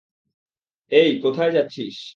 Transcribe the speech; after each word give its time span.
এই, 0.91 1.11
কোথায় 1.19 1.51
যাচ্ছিস? 1.51 1.97